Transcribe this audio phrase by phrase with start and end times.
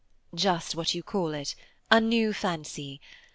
[0.33, 1.53] "Just what you call it,
[1.91, 2.99] a new fancy.